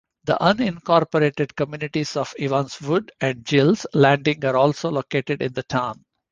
The 0.23 0.35
unincorporated 0.41 1.55
communities 1.55 2.17
of 2.17 2.33
Evanswood 2.39 3.11
and 3.21 3.43
Gills 3.45 3.85
Landing 3.93 4.43
are 4.45 4.57
also 4.57 4.89
located 4.89 5.43
in 5.43 5.53
the 5.53 5.61
town. 5.61 6.03